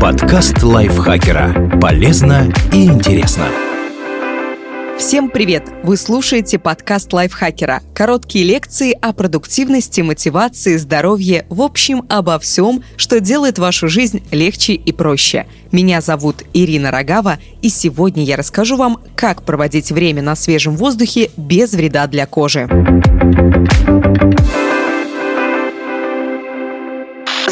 [0.00, 1.78] Подкаст лайфхакера.
[1.78, 3.48] Полезно и интересно.
[4.98, 5.68] Всем привет!
[5.82, 7.82] Вы слушаете подкаст лайфхакера.
[7.94, 14.72] Короткие лекции о продуктивности, мотивации, здоровье, в общем, обо всем, что делает вашу жизнь легче
[14.72, 15.46] и проще.
[15.70, 21.30] Меня зовут Ирина Рогава, и сегодня я расскажу вам, как проводить время на свежем воздухе
[21.36, 22.70] без вреда для кожи.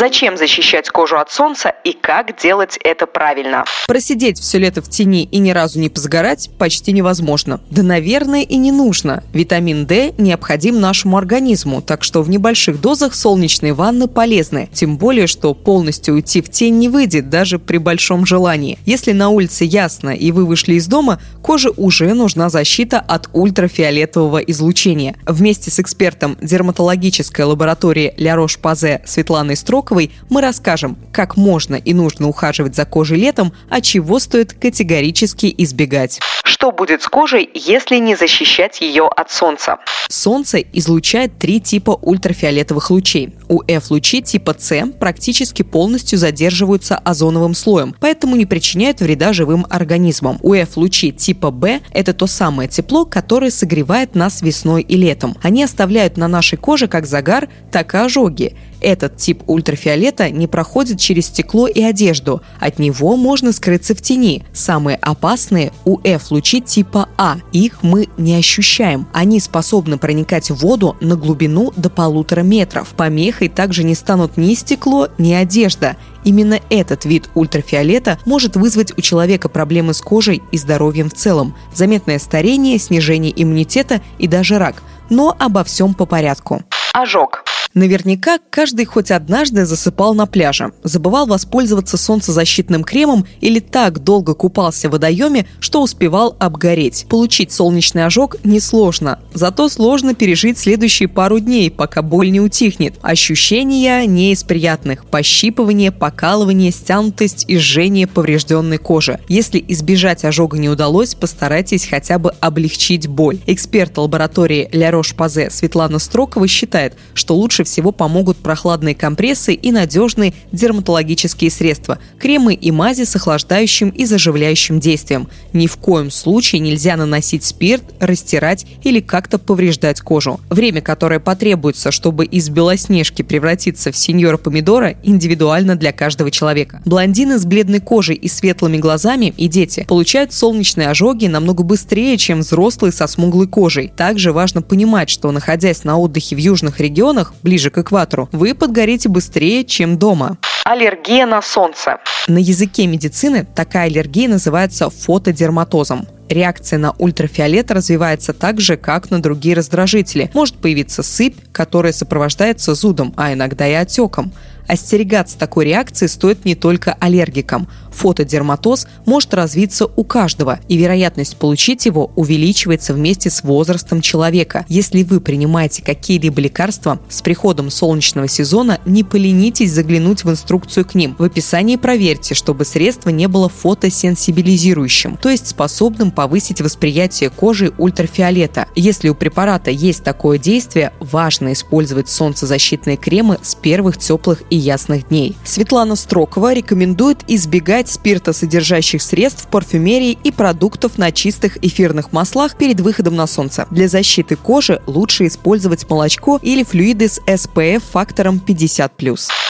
[0.00, 3.66] Зачем защищать кожу от солнца и как делать это правильно?
[3.86, 7.60] Просидеть все лето в тени и ни разу не позагорать почти невозможно.
[7.68, 9.22] Да, наверное, и не нужно.
[9.34, 14.70] Витамин D необходим нашему организму, так что в небольших дозах солнечные ванны полезны.
[14.72, 18.78] Тем более, что полностью уйти в тень не выйдет даже при большом желании.
[18.86, 24.38] Если на улице ясно и вы вышли из дома, коже уже нужна защита от ультрафиолетового
[24.38, 25.16] излучения.
[25.26, 31.92] Вместе с экспертом дерматологической лаборатории Ля Рош-Пазе Светланой Строк Широковой мы расскажем, как можно и
[31.94, 36.20] нужно ухаживать за кожей летом, а чего стоит категорически избегать.
[36.44, 39.78] Что будет с кожей, если не защищать ее от солнца?
[40.08, 43.34] Солнце излучает три типа ультрафиолетовых лучей.
[43.48, 50.38] УФ-лучи типа С практически полностью задерживаются озоновым слоем, поэтому не причиняют вреда живым организмам.
[50.42, 55.36] УФ-лучи типа Б– это то самое тепло, которое согревает нас весной и летом.
[55.42, 58.56] Они оставляют на нашей коже как загар, так и ожоги.
[58.80, 62.42] Этот тип ультрафиолета не проходит через стекло и одежду.
[62.58, 64.44] От него можно скрыться в тени.
[64.52, 67.36] Самые опасные– УФ-лучи типа А.
[67.52, 69.06] Их мы не ощущаем.
[69.12, 72.88] Они способны проникать в воду на глубину до полутора метров.
[72.96, 75.96] Помехой также не станут ни стекло, ни одежда.
[76.24, 81.56] Именно этот вид ультрафиолета может вызвать у человека проблемы с кожей и здоровьем в целом,
[81.74, 84.82] заметное старение, снижение иммунитета и даже рак.
[85.08, 86.62] Но обо всем по порядку.
[86.92, 87.44] Ожог.
[87.72, 94.88] Наверняка каждый хоть однажды засыпал на пляже, забывал воспользоваться солнцезащитным кремом или так долго купался
[94.88, 97.06] в водоеме, что успевал обгореть.
[97.08, 102.94] Получить солнечный ожог несложно, зато сложно пережить следующие пару дней, пока боль не утихнет.
[103.02, 105.04] Ощущения не из приятных.
[105.04, 109.20] Пощипывание, покалывание, стянутость и жжение поврежденной кожи.
[109.28, 113.38] Если избежать ожога не удалось, постарайтесь хотя бы облегчить боль.
[113.46, 119.72] Эксперт лаборатории Ля Рош-Пазе Светлана Строкова считает, что лучше лучше всего помогут прохладные компрессы и
[119.72, 125.28] надежные дерматологические средства– кремы и мази с охлаждающим и заживляющим действием.
[125.52, 130.40] Ни в коем случае нельзя наносить спирт, растирать или как-то повреждать кожу.
[130.48, 136.80] Время, которое потребуется, чтобы из белоснежки превратиться в сеньора помидора, индивидуально для каждого человека.
[136.84, 142.40] Блондины с бледной кожей и светлыми глазами и дети получают солнечные ожоги намного быстрее, чем
[142.40, 143.92] взрослые со смуглой кожей.
[143.94, 149.08] Также важно понимать, что находясь на отдыхе в южных регионах, ближе к экватору, вы подгорите
[149.08, 150.38] быстрее, чем дома.
[150.64, 151.98] Аллергия на солнце.
[152.28, 156.06] На языке медицины такая аллергия называется фотодерматозом.
[156.28, 160.30] Реакция на ультрафиолет развивается так же, как на другие раздражители.
[160.32, 164.32] Может появиться сыпь, которая сопровождается зудом, а иногда и отеком.
[164.70, 167.66] Остерегаться такой реакции стоит не только аллергикам.
[167.90, 174.64] Фотодерматоз может развиться у каждого, и вероятность получить его увеличивается вместе с возрастом человека.
[174.68, 180.94] Если вы принимаете какие-либо лекарства, с приходом солнечного сезона не поленитесь заглянуть в инструкцию к
[180.94, 181.16] ним.
[181.18, 188.66] В описании проверьте, чтобы средство не было фотосенсибилизирующим, то есть способным повысить восприятие кожи ультрафиолета.
[188.76, 195.08] Если у препарата есть такое действие, важно использовать солнцезащитные кремы с первых теплых и ясных
[195.08, 195.36] дней.
[195.44, 203.16] Светлана Строкова рекомендует избегать спиртосодержащих средств, парфюмерии и продуктов на чистых эфирных маслах перед выходом
[203.16, 203.66] на солнце.
[203.70, 208.90] Для защиты кожи лучше использовать молочко или флюиды с SPF фактором 50+.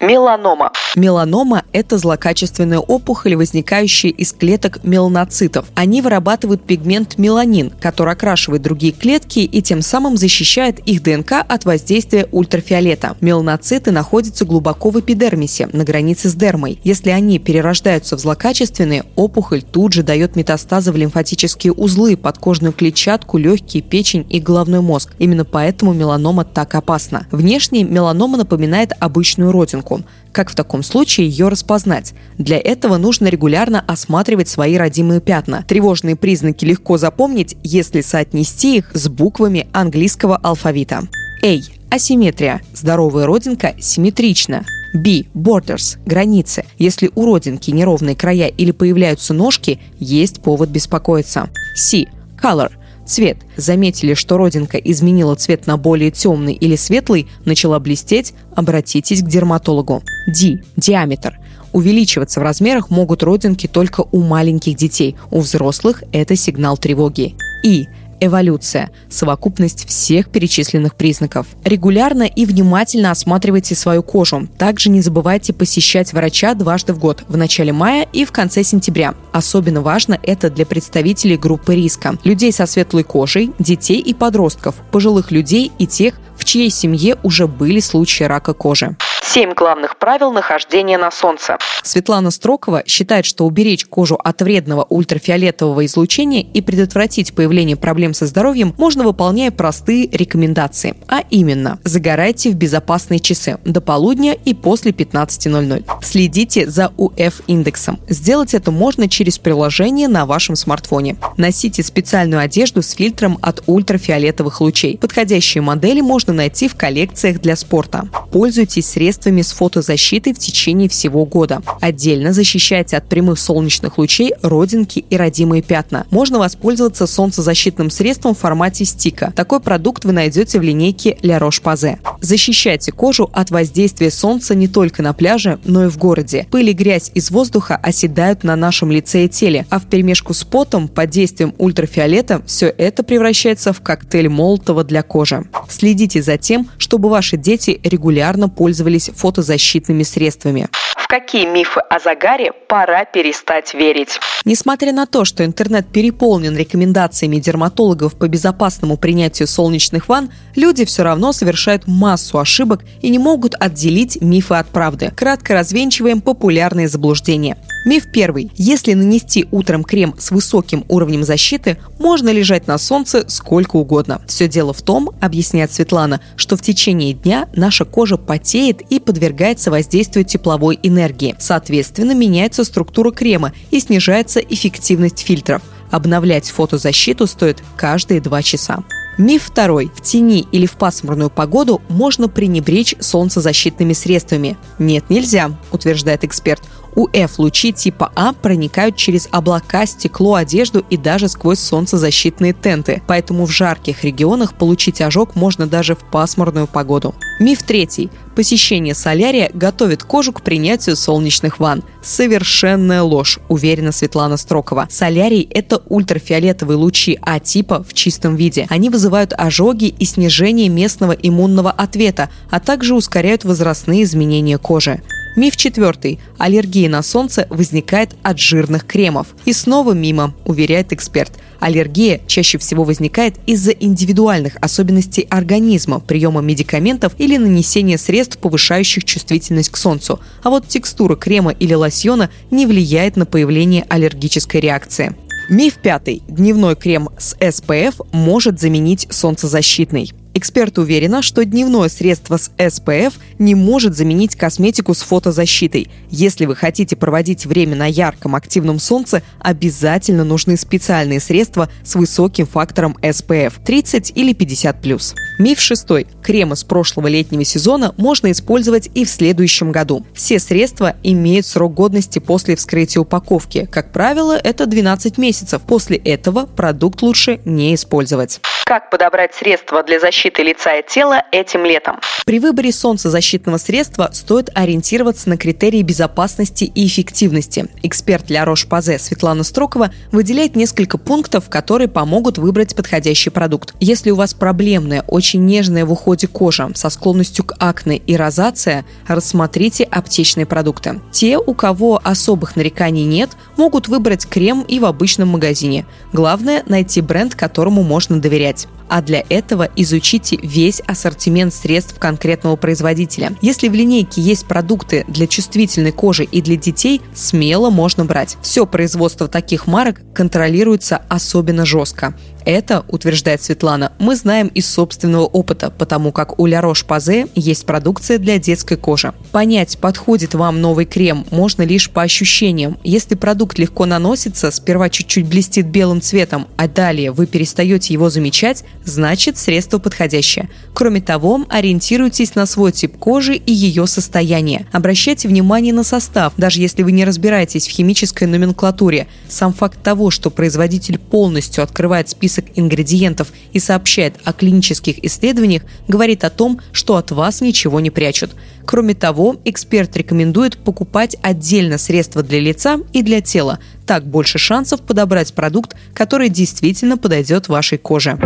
[0.00, 0.72] Меланома.
[0.96, 5.66] Меланома– это злокачественная опухоль, возникающая из клеток меланоцитов.
[5.74, 11.64] Они вырабатывают пигмент меланин, который окрашивает другие клетки и тем самым защищает их ДНК от
[11.64, 13.16] воздействия ультрафиолета.
[13.20, 16.80] Меланоциты находятся глубоко в эпидермисе, на границе с дермой.
[16.84, 23.38] Если они перерождаются в злокачественные, опухоль тут же дает метастазы в лимфатические узлы, подкожную клетчатку,
[23.38, 25.12] легкие, печень и головной мозг.
[25.18, 27.26] Именно поэтому меланома так опасна.
[27.30, 30.02] Внешне меланома напоминает обычную родинку.
[30.32, 32.14] Как в таком случае ее распознать?
[32.38, 35.64] Для этого нужно регулярно осматривать свои родимые пятна.
[35.66, 41.08] Тревожные признаки легко запомнить, если соотнести их с буквами английского алфавита.
[41.42, 41.58] A.
[41.90, 42.60] Асимметрия.
[42.74, 44.64] Здоровая родинка симметрична.
[44.94, 45.24] B.
[45.34, 46.64] Borders– границы.
[46.78, 51.48] Если у родинки неровные края или появляются ножки, есть повод беспокоиться.
[51.74, 52.06] C.
[52.42, 52.72] Color
[53.10, 53.38] Цвет.
[53.56, 60.04] Заметили, что родинка изменила цвет на более темный или светлый, начала блестеть, обратитесь к дерматологу.
[60.28, 60.62] D.
[60.76, 61.40] Диаметр.
[61.72, 65.16] Увеличиваться в размерах могут родинки только у маленьких детей.
[65.32, 67.34] У взрослых это сигнал тревоги.
[67.64, 67.88] И
[68.20, 71.46] эволюция– совокупность всех перечисленных признаков.
[71.64, 74.48] Регулярно и внимательно осматривайте свою кожу.
[74.58, 79.14] Также не забывайте посещать врача дважды в год– в начале мая и в конце сентября.
[79.32, 85.30] Особенно важно это для представителей группы риска– людей со светлой кожей, детей и подростков, пожилых
[85.30, 88.96] людей и тех, в чьей семье уже были случаи рака кожи.
[89.22, 91.58] Семь главных правил нахождения на солнце.
[91.84, 98.26] Светлана Строкова считает, что уберечь кожу от вредного ультрафиолетового излучения и предотвратить появление проблем со
[98.26, 100.96] здоровьем можно, выполняя простые рекомендации.
[101.06, 105.84] А именно, загорайте в безопасные часы до полудня и после 15.00.
[106.02, 108.00] Следите за УФ-индексом.
[108.08, 111.16] Сделать это можно через приложение на вашем смартфоне.
[111.36, 114.98] Носите специальную одежду с фильтром от ультрафиолетовых лучей.
[114.98, 118.08] Подходящие модели можно найти в коллекциях для спорта.
[118.32, 121.62] Пользуйтесь средствами с фотозащитой в течение всего года.
[121.80, 126.06] Отдельно защищайте от прямых солнечных лучей родинки и родимые пятна.
[126.10, 129.32] Можно воспользоваться солнцезащитным средством в формате стика.
[129.34, 131.98] Такой продукт вы найдете в линейке La Roche-Posay.
[132.20, 136.46] Защищайте кожу от воздействия солнца не только на пляже, но и в городе.
[136.50, 140.44] Пыль и грязь из воздуха оседают на нашем лице и теле, а в перемешку с
[140.44, 145.44] потом под действием ультрафиолета все это превращается в коктейль Молотова для кожи.
[145.68, 150.68] Следите за тем, чтобы ваши дети регулярно пользовались фотозащитными средствами.
[150.96, 154.20] В какие мифы о загаре пора перестать верить?
[154.44, 161.02] Несмотря на то, что интернет переполнен рекомендациями дерматологов по безопасному принятию солнечных ванн, люди все
[161.02, 165.12] равно совершают массу ошибок и не могут отделить мифы от правды.
[165.16, 167.56] Кратко развенчиваем популярные заблуждения.
[167.84, 168.52] Миф первый.
[168.56, 174.20] Если нанести утром крем с высоким уровнем защиты, можно лежать на солнце сколько угодно.
[174.26, 179.70] Все дело в том, объясняет Светлана, что в течение дня наша кожа потеет и подвергается
[179.70, 181.34] воздействию тепловой энергии.
[181.38, 185.62] Соответственно, меняется структура крема и снижается эффективность фильтров.
[185.90, 188.84] Обновлять фотозащиту стоит каждые два часа.
[189.18, 189.90] Миф второй.
[189.94, 194.56] В тени или в пасмурную погоду можно пренебречь солнцезащитными средствами.
[194.78, 196.62] Нет, нельзя, утверждает эксперт.
[196.94, 203.02] УФ-лучи типа А проникают через облака, стекло, одежду и даже сквозь солнцезащитные тенты.
[203.06, 207.14] Поэтому в жарких регионах получить ожог можно даже в пасмурную погоду.
[207.38, 208.10] Миф третий.
[208.34, 211.82] Посещение солярия готовит кожу к принятию солнечных ванн.
[212.02, 214.86] Совершенная ложь, уверена Светлана Строкова.
[214.88, 218.66] Солярий– это ультрафиолетовые лучи А-типа в чистом виде.
[218.70, 225.02] Они вызывают ожоги и снижение местного иммунного ответа, а также ускоряют возрастные изменения кожи.
[225.36, 226.18] Миф четвертый.
[226.38, 229.28] Аллергия на солнце возникает от жирных кремов.
[229.44, 231.38] И снова мимо, уверяет эксперт.
[231.60, 239.70] Аллергия чаще всего возникает из-за индивидуальных особенностей организма, приема медикаментов или нанесения средств, повышающих чувствительность
[239.70, 240.20] к солнцу.
[240.42, 245.14] А вот текстура крема или лосьона не влияет на появление аллергической реакции.
[245.48, 246.22] Миф пятый.
[246.28, 250.12] Дневной крем с SPF может заменить солнцезащитный.
[250.32, 255.90] Эксперт уверена, что дневное средство с SPF не может заменить косметику с фотозащитой.
[256.08, 262.46] Если вы хотите проводить время на ярком активном солнце, обязательно нужны специальные средства с высоким
[262.46, 265.14] фактором SPF 30 или 50+.
[265.40, 266.06] Миф шестой.
[266.22, 270.06] Кремы с прошлого летнего сезона можно использовать и в следующем году.
[270.14, 273.68] Все средства имеют срок годности после вскрытия упаковки.
[273.70, 275.62] Как правило, это 12 месяцев.
[275.62, 278.40] После этого продукт лучше не использовать.
[278.64, 281.98] Как подобрать средства для защиты защиты лица и тела этим летом.
[282.26, 287.68] При выборе солнцезащитного средства стоит ориентироваться на критерии безопасности и эффективности.
[287.82, 293.74] Эксперт для Рош-Пазе Светлана Строкова выделяет несколько пунктов, которые помогут выбрать подходящий продукт.
[293.80, 298.84] Если у вас проблемная, очень нежная в уходе кожа со склонностью к акне и розация,
[299.08, 301.00] рассмотрите аптечные продукты.
[301.12, 305.86] Те, у кого особых нареканий нет, могут выбрать крем и в обычном магазине.
[306.12, 313.32] Главное– найти бренд, которому можно доверять а для этого изучите весь ассортимент средств конкретного производителя.
[313.40, 318.36] Если в линейке есть продукты для чувствительной кожи и для детей, смело можно брать.
[318.42, 322.14] Все производство таких марок контролируется особенно жестко.
[322.44, 328.18] Это, утверждает Светлана, мы знаем из собственного опыта, потому как у Ля Рош-Пазе есть продукция
[328.18, 329.12] для детской кожи.
[329.30, 332.78] Понять, подходит вам новый крем, можно лишь по ощущениям.
[332.82, 338.64] Если продукт легко наносится, сперва чуть-чуть блестит белым цветом, а далее вы перестаете его замечать,
[338.84, 340.48] значит средство подходящее.
[340.74, 344.66] Кроме того, ориентируйтесь на свой тип кожи и ее состояние.
[344.72, 349.08] Обращайте внимание на состав, даже если вы не разбираетесь в химической номенклатуре.
[349.28, 355.62] Сам факт того, что производитель полностью открывает список список ингредиентов и сообщает о клинических исследованиях,
[355.88, 358.30] говорит о том, что от вас ничего не прячут.
[358.64, 363.58] Кроме того, эксперт рекомендует покупать отдельно средства для лица и для тела.
[363.84, 368.16] Так больше шансов подобрать продукт, который действительно подойдет вашей коже.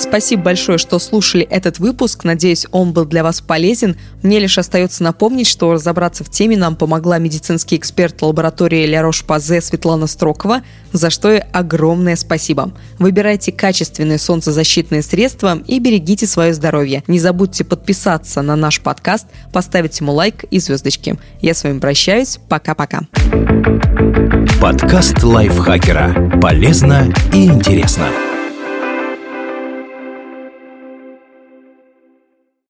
[0.00, 2.24] Спасибо большое, что слушали этот выпуск.
[2.24, 3.96] Надеюсь, он был для вас полезен.
[4.22, 9.60] Мне лишь остается напомнить, что разобраться в теме нам помогла медицинский эксперт лаборатории Ля Рош-Пазе
[9.60, 12.72] Светлана Строкова, за что ей огромное спасибо.
[12.98, 17.04] Выбирайте качественные солнцезащитные средства и берегите свое здоровье.
[17.06, 21.18] Не забудьте подписаться на наш подкаст, поставить ему лайк и звездочки.
[21.40, 22.38] Я с вами прощаюсь.
[22.48, 23.02] Пока-пока.
[24.60, 26.40] Подкаст лайфхакера.
[26.40, 28.29] Полезно и интересно.